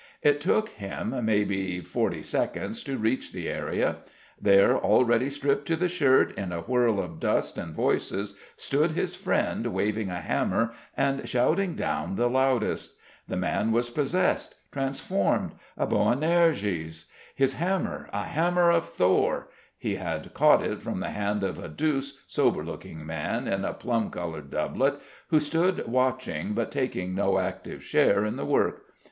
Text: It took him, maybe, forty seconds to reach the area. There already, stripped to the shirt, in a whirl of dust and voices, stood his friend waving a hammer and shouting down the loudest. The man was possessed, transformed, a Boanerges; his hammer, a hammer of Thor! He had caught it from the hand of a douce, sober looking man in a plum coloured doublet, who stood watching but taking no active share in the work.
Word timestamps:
It 0.23 0.41
took 0.41 0.69
him, 0.69 1.13
maybe, 1.25 1.79
forty 1.79 2.23
seconds 2.23 2.83
to 2.85 2.97
reach 2.97 3.31
the 3.31 3.47
area. 3.47 3.97
There 4.41 4.75
already, 4.75 5.29
stripped 5.29 5.67
to 5.67 5.75
the 5.75 5.87
shirt, 5.87 6.35
in 6.35 6.51
a 6.51 6.61
whirl 6.61 6.99
of 6.99 7.19
dust 7.19 7.55
and 7.55 7.75
voices, 7.75 8.33
stood 8.57 8.93
his 8.93 9.13
friend 9.15 9.67
waving 9.67 10.09
a 10.09 10.19
hammer 10.19 10.71
and 10.97 11.29
shouting 11.29 11.75
down 11.75 12.15
the 12.15 12.27
loudest. 12.31 12.95
The 13.27 13.37
man 13.37 13.71
was 13.71 13.91
possessed, 13.91 14.55
transformed, 14.71 15.51
a 15.77 15.85
Boanerges; 15.85 17.05
his 17.35 17.53
hammer, 17.53 18.09
a 18.11 18.23
hammer 18.23 18.71
of 18.71 18.85
Thor! 18.89 19.49
He 19.77 19.97
had 19.97 20.33
caught 20.33 20.63
it 20.63 20.81
from 20.81 20.99
the 20.99 21.11
hand 21.11 21.43
of 21.43 21.59
a 21.59 21.67
douce, 21.69 22.17
sober 22.25 22.65
looking 22.65 23.05
man 23.05 23.47
in 23.47 23.63
a 23.63 23.73
plum 23.75 24.09
coloured 24.09 24.49
doublet, 24.49 24.95
who 25.27 25.39
stood 25.39 25.85
watching 25.87 26.53
but 26.55 26.71
taking 26.71 27.13
no 27.13 27.37
active 27.37 27.83
share 27.83 28.25
in 28.25 28.35
the 28.35 28.45
work. 28.45 28.85